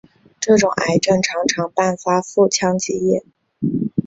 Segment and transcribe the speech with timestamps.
[0.39, 3.23] 这种癌症常常伴发腹腔积液。